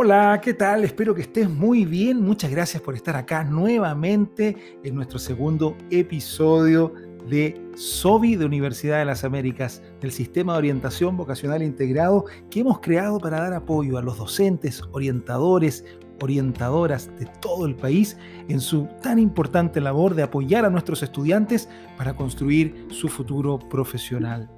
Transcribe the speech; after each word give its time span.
Hola, 0.00 0.40
¿qué 0.40 0.54
tal? 0.54 0.84
Espero 0.84 1.12
que 1.12 1.22
estés 1.22 1.50
muy 1.50 1.84
bien. 1.84 2.22
Muchas 2.22 2.52
gracias 2.52 2.80
por 2.80 2.94
estar 2.94 3.16
acá 3.16 3.42
nuevamente 3.42 4.78
en 4.84 4.94
nuestro 4.94 5.18
segundo 5.18 5.76
episodio 5.90 6.94
de 7.28 7.60
SOBI 7.74 8.36
de 8.36 8.44
Universidad 8.44 9.00
de 9.00 9.06
las 9.06 9.24
Américas, 9.24 9.82
del 10.00 10.12
Sistema 10.12 10.52
de 10.52 10.58
Orientación 10.58 11.16
Vocacional 11.16 11.64
Integrado 11.64 12.26
que 12.48 12.60
hemos 12.60 12.78
creado 12.78 13.18
para 13.18 13.40
dar 13.40 13.54
apoyo 13.54 13.98
a 13.98 14.02
los 14.02 14.18
docentes, 14.18 14.84
orientadores, 14.92 15.84
orientadoras 16.22 17.10
de 17.18 17.26
todo 17.40 17.66
el 17.66 17.74
país 17.74 18.16
en 18.48 18.60
su 18.60 18.86
tan 19.02 19.18
importante 19.18 19.80
labor 19.80 20.14
de 20.14 20.22
apoyar 20.22 20.64
a 20.64 20.70
nuestros 20.70 21.02
estudiantes 21.02 21.68
para 21.96 22.14
construir 22.14 22.86
su 22.90 23.08
futuro 23.08 23.58
profesional. 23.58 24.48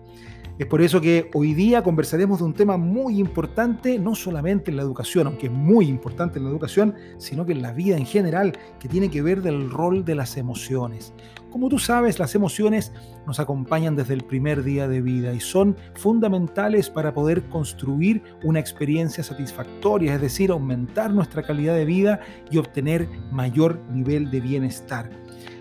Es 0.61 0.67
por 0.67 0.83
eso 0.83 1.01
que 1.01 1.31
hoy 1.33 1.55
día 1.55 1.83
conversaremos 1.83 2.41
de 2.41 2.45
un 2.45 2.53
tema 2.53 2.77
muy 2.77 3.19
importante, 3.19 3.99
no 3.99 4.15
solamente 4.15 4.71
en 4.71 4.77
la 4.77 4.83
educación, 4.83 5.27
aunque 5.27 5.47
es 5.47 5.53
muy 5.53 5.87
importante 5.87 6.39
en 6.39 6.45
la 6.45 6.51
educación, 6.51 6.95
sino 7.17 7.47
que 7.47 7.53
en 7.53 7.63
la 7.63 7.73
vida 7.73 7.97
en 7.97 8.05
general, 8.05 8.53
que 8.79 8.87
tiene 8.87 9.11
que 9.11 9.23
ver 9.23 9.41
del 9.41 9.71
rol 9.71 10.05
de 10.05 10.15
las 10.15 10.37
emociones. 10.37 11.15
Como 11.51 11.71
tú 11.71 11.79
sabes, 11.79 12.19
las 12.19 12.35
emociones 12.35 12.93
nos 13.27 13.41
acompañan 13.41 13.97
desde 13.97 14.13
el 14.13 14.23
primer 14.23 14.63
día 14.63 14.87
de 14.87 15.01
vida 15.01 15.33
y 15.33 15.41
son 15.41 15.79
fundamentales 15.95 16.91
para 16.91 17.15
poder 17.15 17.43
construir 17.49 18.23
una 18.45 18.61
experiencia 18.61 19.25
satisfactoria, 19.25 20.15
es 20.15 20.21
decir, 20.21 20.51
aumentar 20.51 21.11
nuestra 21.11 21.43
calidad 21.43 21.75
de 21.75 21.87
vida 21.87 22.21
y 22.51 22.59
obtener 22.59 23.09
mayor 23.33 23.81
nivel 23.91 24.31
de 24.31 24.43
bienestar. 24.43 25.09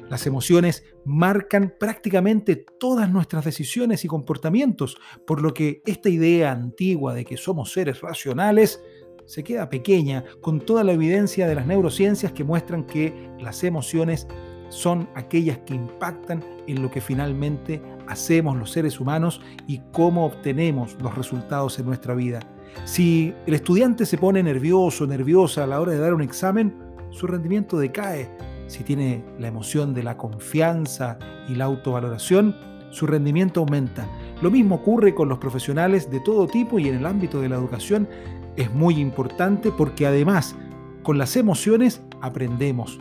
Las 0.10 0.26
emociones 0.26 0.84
marcan 1.06 1.76
prácticamente 1.80 2.66
todas 2.80 3.10
nuestras 3.12 3.46
decisiones 3.46 4.04
y 4.04 4.08
comportamientos, 4.08 4.98
por 5.26 5.42
lo 5.42 5.54
que 5.54 5.84
esta 5.86 6.10
idea 6.10 6.52
antigua 6.52 7.14
de 7.14 7.26
que 7.26 7.38
somos 7.38 7.72
seres 7.72 8.02
racionales 8.02 8.82
se 9.26 9.44
queda 9.44 9.70
pequeña 9.70 10.26
con 10.42 10.60
toda 10.60 10.84
la 10.84 10.94
evidencia 10.94 11.48
de 11.48 11.54
las 11.54 11.68
neurociencias 11.68 12.32
que 12.32 12.44
muestran 12.44 12.86
que 12.86 13.30
las 13.40 13.64
emociones 13.64 14.28
son 14.70 15.08
aquellas 15.16 15.60
que 15.60 15.76
impactan 15.76 16.44
en 16.68 16.82
lo 16.82 16.90
que 16.90 17.02
finalmente 17.02 17.82
hacemos 18.08 18.58
los 18.58 18.72
seres 18.72 19.00
humanos 19.00 19.42
y 19.68 19.82
cómo 19.92 20.26
obtenemos 20.26 20.98
los 21.02 21.16
resultados 21.16 21.78
en 21.78 21.86
nuestra 21.86 22.16
vida. 22.16 22.40
Si 22.86 23.34
el 23.46 23.54
estudiante 23.54 24.06
se 24.06 24.18
pone 24.18 24.42
nervioso 24.42 25.04
o 25.04 25.08
nerviosa 25.08 25.64
a 25.64 25.68
la 25.68 25.80
hora 25.80 25.92
de 25.92 26.00
dar 26.00 26.14
un 26.16 26.22
examen, 26.22 26.76
su 27.12 27.28
rendimiento 27.28 27.78
decae 27.78 28.30
si 28.70 28.84
tiene 28.84 29.24
la 29.40 29.48
emoción 29.48 29.94
de 29.94 30.04
la 30.04 30.16
confianza 30.16 31.18
y 31.50 31.56
la 31.56 31.66
autovaloración, 31.66 32.56
su 32.92 33.08
rendimiento 33.08 33.62
aumenta. 33.62 34.08
Lo 34.42 34.52
mismo 34.52 34.76
ocurre 34.76 35.14
con 35.16 35.28
los 35.28 35.40
profesionales 35.40 36.10
de 36.10 36.20
todo 36.20 36.48
tipo 36.48 36.80
y 36.80 36.88
en 36.88 36.96
el 36.96 37.06
ámbito 37.06 37.42
de 37.42 37.50
la 37.50 37.56
educación 37.56 38.08
es 38.56 38.72
muy 38.72 39.00
importante 39.00 39.72
porque 39.72 40.06
además 40.06 40.56
con 41.04 41.18
las 41.18 41.36
emociones 41.36 42.02
aprendemos. 42.22 43.00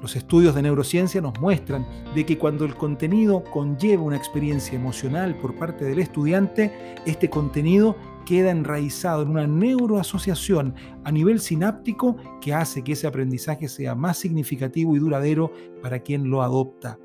Los 0.00 0.16
estudios 0.16 0.54
de 0.54 0.62
neurociencia 0.62 1.20
nos 1.20 1.38
muestran 1.40 1.86
de 2.14 2.24
que 2.24 2.38
cuando 2.38 2.64
el 2.64 2.74
contenido 2.74 3.44
conlleva 3.44 4.02
una 4.02 4.16
experiencia 4.16 4.78
emocional 4.78 5.34
por 5.34 5.56
parte 5.56 5.84
del 5.84 5.98
estudiante, 5.98 6.72
este 7.04 7.28
contenido 7.28 7.96
queda 8.24 8.50
enraizado 8.50 9.22
en 9.22 9.30
una 9.30 9.46
neuroasociación 9.46 10.74
a 11.04 11.12
nivel 11.12 11.40
sináptico 11.40 12.16
que 12.40 12.54
hace 12.54 12.82
que 12.82 12.92
ese 12.92 13.06
aprendizaje 13.06 13.68
sea 13.68 13.94
más 13.94 14.18
significativo 14.18 14.96
y 14.96 14.98
duradero 14.98 15.52
para 15.82 16.00
quien 16.00 16.30
lo 16.30 16.42
adopta. 16.42 16.98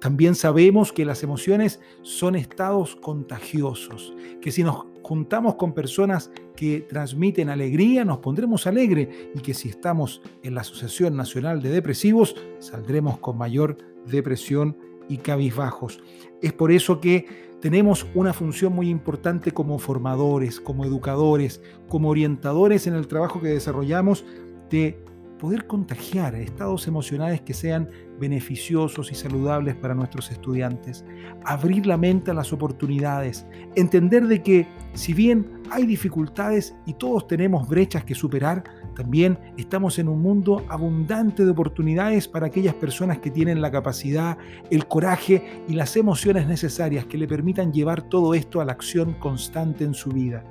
También 0.00 0.34
sabemos 0.34 0.92
que 0.92 1.04
las 1.04 1.22
emociones 1.22 1.80
son 2.02 2.34
estados 2.36 2.96
contagiosos, 2.96 4.14
que 4.40 4.52
si 4.52 4.62
nos 4.62 4.86
juntamos 5.02 5.56
con 5.56 5.72
personas 5.72 6.30
que 6.56 6.80
transmiten 6.80 7.48
alegría, 7.48 8.04
nos 8.04 8.18
pondremos 8.18 8.66
alegre 8.66 9.30
y 9.34 9.40
que 9.40 9.54
si 9.54 9.68
estamos 9.68 10.20
en 10.42 10.54
la 10.54 10.60
Asociación 10.60 11.16
Nacional 11.16 11.62
de 11.62 11.70
Depresivos, 11.70 12.36
saldremos 12.58 13.18
con 13.18 13.38
mayor 13.38 13.78
depresión 14.06 14.76
y 15.08 15.18
cabizbajos. 15.18 16.00
Es 16.40 16.52
por 16.52 16.72
eso 16.72 17.00
que 17.00 17.51
tenemos 17.62 18.08
una 18.16 18.32
función 18.32 18.74
muy 18.74 18.90
importante 18.90 19.52
como 19.52 19.78
formadores, 19.78 20.60
como 20.60 20.84
educadores, 20.84 21.62
como 21.88 22.08
orientadores 22.08 22.88
en 22.88 22.94
el 22.94 23.06
trabajo 23.06 23.40
que 23.40 23.48
desarrollamos 23.48 24.24
de 24.68 24.98
poder 25.38 25.68
contagiar 25.68 26.34
estados 26.34 26.88
emocionales 26.88 27.40
que 27.40 27.54
sean 27.54 27.88
beneficiosos 28.18 29.12
y 29.12 29.14
saludables 29.14 29.76
para 29.76 29.94
nuestros 29.94 30.32
estudiantes, 30.32 31.04
abrir 31.44 31.86
la 31.86 31.96
mente 31.96 32.32
a 32.32 32.34
las 32.34 32.52
oportunidades, 32.52 33.46
entender 33.76 34.26
de 34.26 34.42
que 34.42 34.66
si 34.94 35.14
bien 35.14 35.62
hay 35.70 35.86
dificultades 35.86 36.74
y 36.84 36.94
todos 36.94 37.28
tenemos 37.28 37.68
brechas 37.68 38.04
que 38.04 38.16
superar, 38.16 38.64
también 38.94 39.38
estamos 39.56 39.98
en 39.98 40.08
un 40.08 40.20
mundo 40.20 40.64
abundante 40.68 41.44
de 41.44 41.50
oportunidades 41.50 42.28
para 42.28 42.46
aquellas 42.46 42.74
personas 42.74 43.18
que 43.18 43.30
tienen 43.30 43.60
la 43.60 43.70
capacidad, 43.70 44.36
el 44.70 44.86
coraje 44.86 45.62
y 45.68 45.74
las 45.74 45.96
emociones 45.96 46.46
necesarias 46.46 47.06
que 47.06 47.18
le 47.18 47.26
permitan 47.26 47.72
llevar 47.72 48.02
todo 48.02 48.34
esto 48.34 48.60
a 48.60 48.64
la 48.64 48.72
acción 48.72 49.14
constante 49.14 49.84
en 49.84 49.94
su 49.94 50.10
vida. 50.10 50.44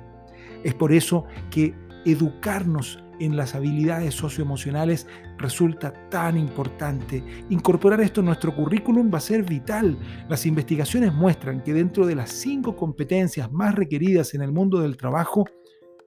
Es 0.64 0.74
por 0.74 0.92
eso 0.92 1.24
que 1.50 1.74
educarnos 2.04 3.02
en 3.20 3.36
las 3.36 3.54
habilidades 3.54 4.14
socioemocionales 4.14 5.06
resulta 5.38 5.92
tan 6.08 6.36
importante. 6.36 7.22
Incorporar 7.50 8.00
esto 8.00 8.20
en 8.20 8.26
nuestro 8.26 8.54
currículum 8.54 9.12
va 9.12 9.18
a 9.18 9.20
ser 9.20 9.44
vital. 9.44 9.96
Las 10.28 10.44
investigaciones 10.46 11.12
muestran 11.12 11.62
que 11.62 11.72
dentro 11.72 12.06
de 12.06 12.16
las 12.16 12.30
cinco 12.30 12.74
competencias 12.74 13.52
más 13.52 13.74
requeridas 13.74 14.34
en 14.34 14.42
el 14.42 14.52
mundo 14.52 14.80
del 14.80 14.96
trabajo 14.96 15.44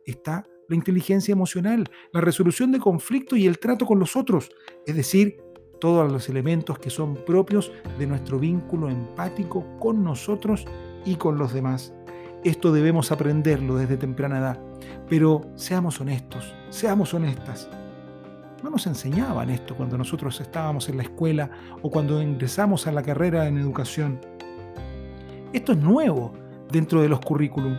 está 0.06 0.46
la 0.68 0.76
inteligencia 0.76 1.32
emocional, 1.32 1.90
la 2.12 2.22
resolución 2.22 2.72
de 2.72 2.80
conflictos 2.80 3.38
y 3.40 3.48
el 3.48 3.60
trato 3.60 3.86
con 3.86 4.00
los 4.00 4.16
otros, 4.16 4.50
es 4.86 4.96
decir, 4.96 5.38
todos 5.80 6.12
los 6.12 6.30
elementos 6.30 6.80
que 6.80 6.90
son 6.90 7.16
propios 7.26 7.72
de 8.00 8.08
nuestro 8.08 8.40
vínculo 8.40 8.90
empático 8.90 9.66
con 9.80 10.04
nosotros 10.04 10.66
y 11.06 11.16
con 11.16 11.38
los 11.38 11.54
demás. 11.54 11.94
Esto 12.44 12.72
debemos 12.72 13.12
aprenderlo 13.12 13.76
desde 13.76 13.98
temprana 13.98 14.40
edad, 14.40 14.60
pero 15.10 15.42
seamos 15.56 16.00
honestos, 16.00 16.56
seamos 16.70 17.14
honestas. 17.14 17.70
No 18.64 18.70
nos 18.70 18.88
enseñaban 18.88 19.50
esto 19.50 19.76
cuando 19.76 19.98
nosotros 19.98 20.40
estábamos 20.42 20.90
en 20.90 20.98
la 20.98 21.04
escuela 21.04 21.52
o 21.82 21.92
cuando 21.92 22.22
ingresamos 22.22 22.88
a 22.88 22.92
la 22.92 23.04
carrera 23.04 23.48
en 23.48 23.58
educación. 23.58 24.20
Esto 25.54 25.72
es 25.74 25.78
nuevo 25.78 26.34
dentro 26.72 27.02
de 27.02 27.10
los 27.10 27.20
currículum 27.20 27.78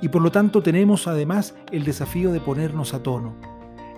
y 0.00 0.08
por 0.08 0.22
lo 0.22 0.30
tanto 0.30 0.62
tenemos 0.62 1.06
además 1.06 1.54
el 1.72 1.84
desafío 1.84 2.32
de 2.32 2.40
ponernos 2.40 2.94
a 2.94 3.02
tono. 3.02 3.34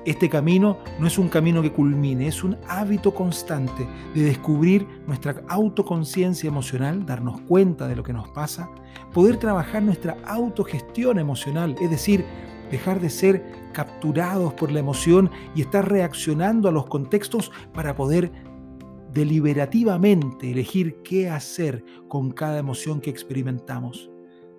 Este 0.06 0.30
camino 0.30 0.78
no 0.98 1.06
es 1.06 1.18
un 1.18 1.28
camino 1.28 1.60
que 1.60 1.72
culmine, 1.72 2.26
es 2.26 2.42
un 2.42 2.56
hábito 2.68 3.12
constante 3.12 3.86
de 4.14 4.22
descubrir 4.22 4.86
nuestra 5.06 5.42
autoconciencia 5.48 6.48
emocional, 6.48 7.04
darnos 7.04 7.42
cuenta 7.42 7.86
de 7.86 7.96
lo 7.96 8.02
que 8.02 8.14
nos 8.14 8.26
pasa, 8.30 8.70
poder 9.12 9.36
trabajar 9.36 9.82
nuestra 9.82 10.16
autogestión 10.24 11.18
emocional, 11.18 11.76
es 11.82 11.90
decir, 11.90 12.24
dejar 12.70 12.98
de 13.00 13.10
ser 13.10 13.44
capturados 13.72 14.54
por 14.54 14.72
la 14.72 14.80
emoción 14.80 15.30
y 15.54 15.60
estar 15.60 15.86
reaccionando 15.90 16.68
a 16.68 16.72
los 16.72 16.86
contextos 16.86 17.52
para 17.74 17.94
poder 17.94 18.32
deliberativamente 19.12 20.50
elegir 20.50 21.02
qué 21.02 21.28
hacer 21.28 21.84
con 22.08 22.30
cada 22.30 22.58
emoción 22.58 23.00
que 23.00 23.10
experimentamos. 23.10 24.09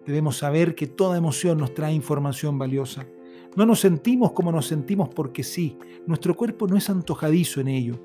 Debemos 0.06 0.38
saber 0.38 0.76
que 0.76 0.88
toda 0.88 1.18
emoción 1.18 1.58
nos 1.58 1.74
trae 1.74 1.94
información 1.94 2.58
valiosa. 2.58 3.06
No 3.56 3.66
nos 3.66 3.82
sentimos 3.82 4.32
como 4.32 4.52
nos 4.52 4.68
sentimos 4.68 5.10
porque 5.10 5.44
sí. 5.44 5.78
Nuestro 6.08 6.36
cuerpo 6.36 6.68
no 6.68 6.78
es 6.78 6.90
antojadizo 6.90 7.62
en 7.62 7.68
ello. 7.68 8.00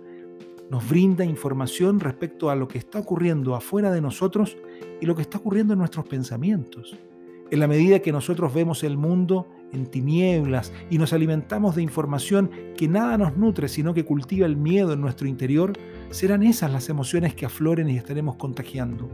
Nos 0.71 0.89
brinda 0.89 1.25
información 1.25 2.01
respecto 2.01 2.51
a 2.51 2.57
lo 2.57 2.67
que 2.67 2.79
está 2.79 2.99
ocurriendo 2.99 3.55
afuera 3.55 3.93
de 3.93 4.01
nosotros 4.01 4.57
y 5.01 5.07
lo 5.07 5.15
que 5.15 5.23
está 5.23 5.39
ocurriendo 5.39 5.73
en 5.73 5.79
nuestros 5.79 6.07
pensamientos. 6.07 6.99
En 7.51 7.61
la 7.61 7.69
medida 7.69 8.01
que 8.01 8.11
nosotros 8.11 8.53
vemos 8.53 8.83
el 8.83 8.97
mundo 8.97 9.47
en 9.73 9.87
tinieblas 9.87 10.73
y 10.91 10.99
nos 10.99 11.13
alimentamos 11.13 11.77
de 11.77 11.83
información 11.83 12.51
que 12.77 12.89
nada 12.89 13.17
nos 13.17 13.37
nutre, 13.37 13.69
sino 13.69 13.95
que 13.95 14.05
cultiva 14.05 14.47
el 14.47 14.57
miedo 14.57 14.93
en 14.93 15.01
nuestro 15.01 15.29
interior, 15.29 15.73
serán 16.11 16.43
esas 16.43 16.73
las 16.73 16.89
emociones 16.89 17.35
que 17.35 17.47
afloren 17.47 17.89
y 17.89 17.97
estaremos 17.97 18.35
contagiando. 18.35 19.09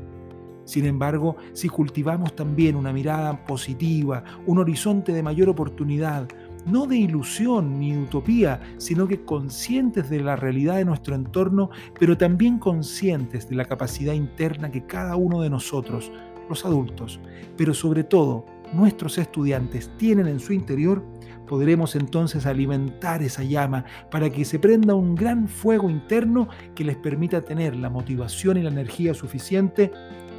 Sin 0.64 0.87
embargo, 0.87 1.37
si 1.53 1.69
cultivamos 1.69 2.37
también 2.37 2.76
una 2.76 2.93
mirada 2.93 3.44
positiva, 3.47 4.23
un 4.47 4.59
horizonte 4.59 5.12
de 5.12 5.23
mayor 5.23 5.49
oportunidad, 5.49 6.29
no 6.67 6.87
de 6.87 6.97
ilusión 6.97 7.81
ni 7.81 7.97
utopía, 7.97 8.61
sino 8.79 9.09
que 9.09 9.25
conscientes 9.25 10.09
de 10.09 10.20
la 10.20 10.37
realidad 10.37 10.76
de 10.76 10.85
nuestro 10.85 11.14
entorno, 11.14 11.70
pero 11.99 12.17
también 12.17 12.59
conscientes 12.59 13.49
de 13.49 13.56
la 13.56 13.64
capacidad 13.64 14.12
interna 14.12 14.70
que 14.70 14.87
cada 14.87 15.17
uno 15.17 15.41
de 15.43 15.50
nosotros, 15.50 16.12
los 16.49 16.64
adultos, 16.64 17.20
pero 17.56 17.75
sobre 17.75 18.05
todo 18.05 18.47
nuestros 18.73 19.19
estudiantes, 19.19 19.91
tienen 19.99 20.29
en 20.29 20.41
su 20.41 20.53
interior, 20.53 21.05
podremos 21.47 21.97
entonces 21.97 22.47
alimentar 22.47 23.23
esa 23.23 23.43
llama 23.43 23.85
para 24.11 24.31
que 24.31 24.44
se 24.44 24.59
prenda 24.59 24.94
un 24.94 25.14
gran 25.14 25.49
fuego 25.49 25.91
interno 25.91 26.49
que 26.75 26.85
les 26.85 26.97
permita 26.97 27.43
tener 27.43 27.76
la 27.76 27.91
motivación 27.91 28.56
y 28.56 28.62
la 28.62 28.70
energía 28.70 29.12
suficiente 29.12 29.91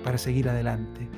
para 0.03 0.17
seguir 0.17 0.50
adelante. 0.50 1.09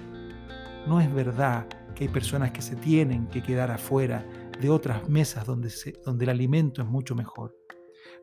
No 0.87 1.01
es 1.01 1.13
verdad 1.13 1.67
que 1.95 2.05
hay 2.05 2.09
personas 2.09 2.51
que 2.51 2.61
se 2.61 2.75
tienen 2.75 3.27
que 3.27 3.41
quedar 3.41 3.71
afuera 3.71 4.25
de 4.61 4.69
otras 4.69 5.07
mesas 5.09 5.45
donde, 5.45 5.71
donde 6.05 6.25
el 6.25 6.29
alimento 6.29 6.81
es 6.81 6.87
mucho 6.87 7.15
mejor. 7.15 7.55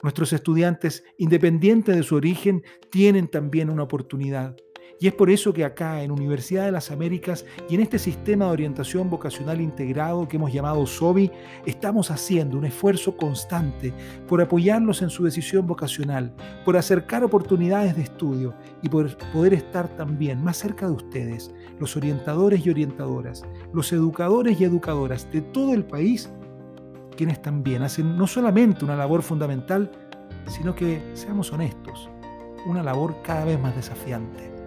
Nuestros 0.03 0.33
estudiantes, 0.33 1.05
independiente 1.19 1.93
de 1.93 2.03
su 2.03 2.17
origen, 2.17 2.63
tienen 2.91 3.29
también 3.29 3.71
una 3.71 3.83
oportunidad. 3.83 4.57
Y 5.03 5.09
es 5.09 5.15
por 5.15 5.31
eso 5.31 5.53
que 5.53 5.65
acá 5.65 6.01
en 6.05 6.13
Universidad 6.13 6.65
de 6.65 6.71
las 6.71 6.93
Américas 6.93 7.45
y 7.69 7.75
en 7.75 7.81
este 7.81 7.99
sistema 7.99 8.45
de 8.45 8.53
orientación 8.53 9.11
vocacional 9.11 9.61
integrado 9.61 10.29
que 10.29 10.37
hemos 10.37 10.53
llamado 10.53 10.87
SOBI, 10.87 11.29
estamos 11.67 12.13
haciendo 12.13 12.57
un 12.57 12.67
esfuerzo 12.67 13.17
constante 13.17 13.93
por 14.29 14.41
apoyarlos 14.41 15.03
en 15.03 15.11
su 15.11 15.25
decisión 15.25 15.67
vocacional, 15.67 16.33
por 16.65 16.77
acercar 16.77 17.25
oportunidades 17.25 17.97
de 17.97 18.03
estudio 18.03 18.55
y 18.81 18.89
por 18.89 19.17
poder 19.33 19.55
estar 19.55 19.89
también 19.97 20.41
más 20.41 20.59
cerca 20.59 20.87
de 20.87 20.93
ustedes, 20.93 21.53
los 21.81 21.97
orientadores 21.97 22.65
y 22.65 22.71
orientadoras, 22.71 23.43
los 23.73 23.93
educadores 23.93 24.61
y 24.61 24.63
educadoras 24.63 25.29
de 25.33 25.41
todo 25.41 25.75
el 25.75 25.85
país, 25.85 26.31
quienes 27.17 27.43
también 27.43 27.83
hacen 27.83 28.17
no 28.17 28.29
solamente 28.29 28.85
una 28.85 28.95
labor 28.95 29.23
fundamental, 29.23 29.91
sino 30.47 30.77
que, 30.77 31.03
seamos 31.15 31.53
honestos, 31.53 32.09
una 32.67 32.85
labor 32.85 33.17
cada 33.25 33.45
vez 33.47 33.59
más 33.59 33.75
desafiante. 33.75 34.62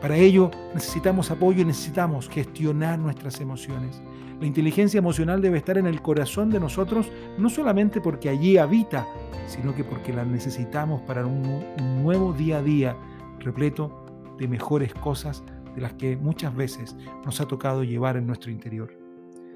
Para 0.00 0.16
ello 0.16 0.50
necesitamos 0.72 1.30
apoyo 1.30 1.60
y 1.60 1.66
necesitamos 1.66 2.28
gestionar 2.28 2.98
nuestras 2.98 3.40
emociones. 3.40 4.00
La 4.40 4.46
inteligencia 4.46 4.96
emocional 4.96 5.42
debe 5.42 5.58
estar 5.58 5.76
en 5.76 5.86
el 5.86 6.00
corazón 6.00 6.48
de 6.48 6.58
nosotros, 6.58 7.12
no 7.36 7.50
solamente 7.50 8.00
porque 8.00 8.30
allí 8.30 8.56
habita, 8.56 9.06
sino 9.46 9.74
que 9.74 9.84
porque 9.84 10.14
la 10.14 10.24
necesitamos 10.24 11.02
para 11.02 11.26
un, 11.26 12.02
nuevo 12.02 12.32
día 12.32 12.58
a 12.58 12.62
día 12.62 12.96
repleto 13.40 14.06
de 14.38 14.48
mejores 14.48 14.94
cosas 14.94 15.44
de 15.74 15.82
las 15.82 15.92
que 15.92 16.16
muchas 16.16 16.56
veces 16.56 16.96
nos 17.26 17.38
ha 17.42 17.46
tocado 17.46 17.84
llevar 17.84 18.16
en 18.16 18.26
nuestro 18.26 18.50
interior. 18.50 18.96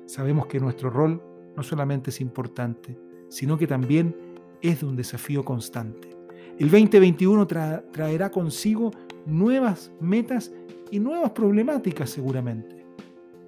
Sabemos 0.04 0.46
que 0.46 0.60
nuestro 0.60 0.90
rol 0.90 1.22
no 1.56 1.62
solamente 1.62 2.10
es 2.10 2.20
importante, 2.20 2.98
sino 3.30 3.56
que 3.56 3.66
también 3.66 4.14
es 4.60 4.80
de 4.80 4.86
un 4.86 4.96
desafío 4.96 5.42
constante. 5.42 6.10
El 6.58 6.70
2021 6.70 7.46
traerá 7.46 8.30
consigo 8.30 8.90
nuevas 9.26 9.90
metas 10.00 10.52
y 10.90 11.00
nuevas 11.00 11.30
problemáticas 11.30 12.10
seguramente. 12.10 12.84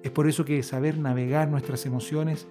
Es 0.03 0.11
por 0.11 0.27
eso 0.27 0.45
que 0.45 0.61
saber 0.63 0.97
navegar 0.97 1.49
nuestras 1.49 1.85
emociones, 1.85 2.47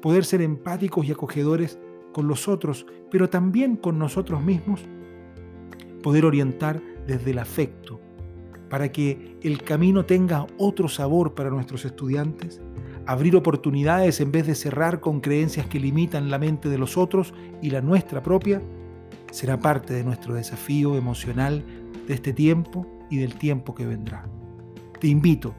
poder 0.00 0.24
ser 0.24 0.42
empáticos 0.42 1.06
y 1.06 1.12
acogedores 1.12 1.78
con 2.12 2.28
los 2.28 2.48
otros, 2.48 2.86
pero 3.10 3.28
también 3.28 3.76
con 3.76 3.98
nosotros 3.98 4.42
mismos, 4.42 4.80
poder 6.02 6.24
orientar 6.24 6.80
desde 7.06 7.30
el 7.32 7.38
afecto, 7.38 8.00
para 8.68 8.90
que 8.92 9.36
el 9.42 9.62
camino 9.62 10.06
tenga 10.06 10.46
otro 10.58 10.88
sabor 10.88 11.34
para 11.34 11.50
nuestros 11.50 11.84
estudiantes, 11.84 12.60
abrir 13.06 13.34
oportunidades 13.34 14.20
en 14.20 14.30
vez 14.30 14.46
de 14.46 14.54
cerrar 14.54 15.00
con 15.00 15.20
creencias 15.20 15.66
que 15.66 15.80
limitan 15.80 16.30
la 16.30 16.38
mente 16.38 16.68
de 16.68 16.78
los 16.78 16.96
otros 16.96 17.34
y 17.60 17.70
la 17.70 17.80
nuestra 17.80 18.22
propia, 18.22 18.62
será 19.32 19.58
parte 19.58 19.94
de 19.94 20.04
nuestro 20.04 20.34
desafío 20.34 20.96
emocional 20.96 21.64
de 22.10 22.16
este 22.16 22.32
tiempo 22.32 22.84
y 23.08 23.18
del 23.18 23.36
tiempo 23.36 23.72
que 23.72 23.86
vendrá. 23.86 24.26
Te 24.98 25.06
invito, 25.06 25.54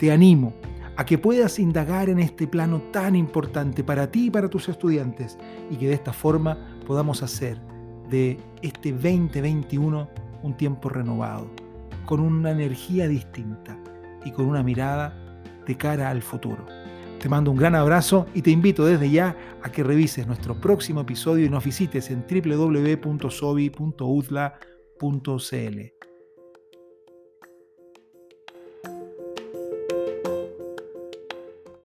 te 0.00 0.10
animo 0.10 0.52
a 0.96 1.06
que 1.06 1.16
puedas 1.16 1.60
indagar 1.60 2.08
en 2.08 2.18
este 2.18 2.48
plano 2.48 2.80
tan 2.90 3.14
importante 3.14 3.84
para 3.84 4.10
ti 4.10 4.26
y 4.26 4.30
para 4.30 4.50
tus 4.50 4.68
estudiantes 4.68 5.38
y 5.70 5.76
que 5.76 5.86
de 5.86 5.94
esta 5.94 6.12
forma 6.12 6.58
podamos 6.88 7.22
hacer 7.22 7.60
de 8.10 8.36
este 8.62 8.90
2021 8.90 10.08
un 10.42 10.56
tiempo 10.56 10.88
renovado, 10.88 11.48
con 12.04 12.18
una 12.18 12.50
energía 12.50 13.06
distinta 13.06 13.78
y 14.24 14.32
con 14.32 14.46
una 14.46 14.64
mirada 14.64 15.16
de 15.68 15.76
cara 15.76 16.10
al 16.10 16.20
futuro. 16.20 16.66
Te 17.20 17.28
mando 17.28 17.52
un 17.52 17.58
gran 17.58 17.76
abrazo 17.76 18.26
y 18.34 18.42
te 18.42 18.50
invito 18.50 18.84
desde 18.84 19.08
ya 19.08 19.36
a 19.62 19.70
que 19.70 19.84
revises 19.84 20.26
nuestro 20.26 20.60
próximo 20.60 21.02
episodio 21.02 21.46
y 21.46 21.48
nos 21.48 21.64
visites 21.64 22.10
en 22.10 22.26
www.sobi.udla.cl. 25.00 26.15